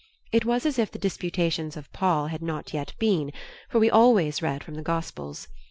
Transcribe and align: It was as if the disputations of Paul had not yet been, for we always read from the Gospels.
It 0.31 0.45
was 0.45 0.65
as 0.65 0.79
if 0.79 0.89
the 0.89 0.97
disputations 0.97 1.77
of 1.77 1.93
Paul 1.93 2.25
had 2.25 2.41
not 2.41 2.73
yet 2.73 2.95
been, 2.97 3.31
for 3.69 3.77
we 3.77 3.87
always 3.91 4.41
read 4.41 4.63
from 4.63 4.73
the 4.73 4.81
Gospels. 4.81 5.47